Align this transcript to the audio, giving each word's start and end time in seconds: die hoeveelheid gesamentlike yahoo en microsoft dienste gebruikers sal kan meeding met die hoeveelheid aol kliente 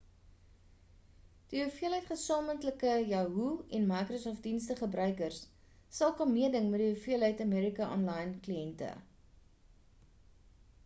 die 1.49 1.59
hoeveelheid 1.63 2.05
gesamentlike 2.11 2.93
yahoo 3.09 3.49
en 3.79 3.83
microsoft 3.91 4.41
dienste 4.47 4.77
gebruikers 4.79 5.37
sal 5.97 6.15
kan 6.21 6.33
meeding 6.37 6.69
met 6.71 6.83
die 6.85 6.89
hoeveelheid 6.93 7.43
aol 7.89 8.33
kliente 8.47 8.89